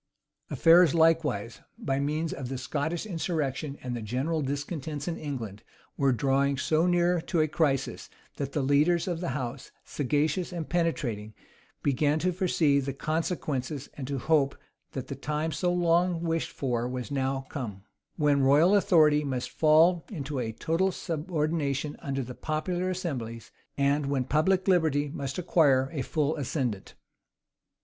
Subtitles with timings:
[0.49, 5.61] Affairs likewise, by means of the Scottish insurrection and the general discontents in England,
[5.95, 10.67] were drawing so near to a crisis, that the leaders of the house, sagacious and
[10.69, 11.35] penetrating,
[11.83, 14.57] began to foresee the consequences, and to hope
[14.93, 17.83] that the time so long wished for was now come,
[18.15, 24.67] when royal authority must fall into a total subordination under popular assemblies, and when public
[24.67, 26.95] liberty must acquire a full ascendant.